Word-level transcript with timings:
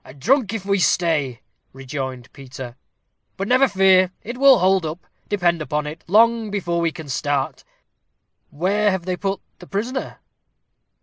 "And 0.03 0.19
drunk 0.19 0.51
if 0.51 0.65
we 0.65 0.79
stay," 0.79 1.41
rejoined 1.73 2.33
Peter. 2.33 2.75
"But 3.37 3.47
never 3.47 3.67
fear, 3.67 4.09
it 4.23 4.35
will 4.39 4.57
hold 4.57 4.83
up, 4.83 5.05
depend 5.29 5.61
upon 5.61 5.85
it, 5.85 6.03
long 6.07 6.49
before 6.49 6.81
we 6.81 6.91
can 6.91 7.07
start. 7.07 7.63
Where 8.49 8.89
have 8.89 9.05
they 9.05 9.15
put 9.15 9.41
the 9.59 9.67
prisoner?" 9.67 10.17